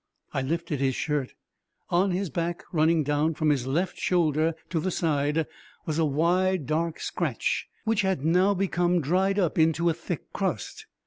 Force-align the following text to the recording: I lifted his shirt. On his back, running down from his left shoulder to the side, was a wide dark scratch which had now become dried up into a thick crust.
I 0.33 0.41
lifted 0.41 0.79
his 0.79 0.95
shirt. 0.95 1.35
On 1.91 2.09
his 2.09 2.31
back, 2.31 2.63
running 2.71 3.03
down 3.03 3.35
from 3.35 3.49
his 3.51 3.67
left 3.67 3.99
shoulder 3.99 4.55
to 4.71 4.79
the 4.79 4.89
side, 4.89 5.45
was 5.85 5.99
a 5.99 6.05
wide 6.05 6.65
dark 6.65 6.99
scratch 6.99 7.67
which 7.85 8.01
had 8.01 8.25
now 8.25 8.55
become 8.55 8.99
dried 8.99 9.37
up 9.37 9.59
into 9.59 9.89
a 9.89 9.93
thick 9.93 10.33
crust. 10.33 10.87